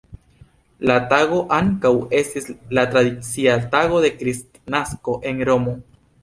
La 0.91 0.93
tago 1.11 1.41
ankaŭ 1.57 1.91
estis 2.19 2.49
la 2.77 2.85
tradicia 2.95 3.53
tago 3.77 4.01
de 4.07 4.13
Kristnasko 4.23 5.17
en 5.33 5.45
Romo. 5.53 5.77